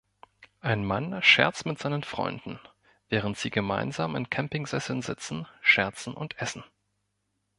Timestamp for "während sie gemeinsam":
3.09-4.15